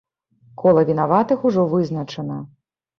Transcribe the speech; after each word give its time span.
Кола 0.61 0.85
вінаватых 0.89 1.47
ужо 1.53 1.69
вызначана. 1.77 2.45